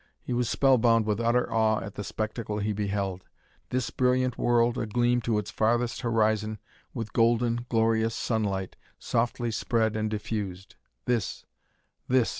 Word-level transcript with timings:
He 0.23 0.33
was 0.33 0.49
spellbound 0.49 1.05
with 1.05 1.19
utter 1.19 1.47
awe 1.53 1.79
at 1.79 1.93
the 1.93 2.03
spectacle 2.03 2.57
he 2.57 2.73
beheld. 2.73 3.23
This 3.69 3.91
brilliant 3.91 4.35
world 4.35 4.75
a 4.79 4.87
gleam 4.87 5.21
to 5.21 5.37
its 5.37 5.51
farthest 5.51 6.01
horizon 6.01 6.57
with 6.91 7.13
golden, 7.13 7.67
glorious 7.69 8.15
sunlight, 8.15 8.77
softly 8.97 9.51
spread 9.51 9.95
and 9.95 10.09
diffused! 10.09 10.75
This, 11.05 11.45
_this! 12.09 12.29